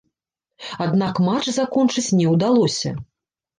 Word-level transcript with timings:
Аднак 0.85 1.21
матч 1.27 1.45
закончыць 1.59 2.15
не 2.23 2.27
ўдалося. 2.35 2.97